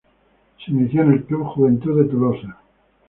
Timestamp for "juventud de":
1.49-2.09